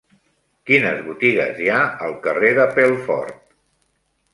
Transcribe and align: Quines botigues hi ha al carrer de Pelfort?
Quines 0.69 1.03
botigues 1.11 1.61
hi 1.67 1.71
ha 1.75 1.85
al 2.09 2.19
carrer 2.27 2.53
de 2.63 2.69
Pelfort? 2.81 3.41